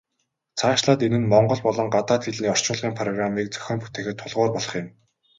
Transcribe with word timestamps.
Цаашлаад 0.59 0.99
энэ 1.07 1.17
нь 1.21 1.29
монгол 1.31 1.61
болон 1.67 1.87
гадаад 1.95 2.21
хэлний 2.25 2.51
орчуулгын 2.53 2.97
программыг 2.99 3.47
зохион 3.55 3.79
бүтээхэд 3.81 4.17
тулгуур 4.19 4.49
болох 4.55 4.73
юм. 4.81 4.87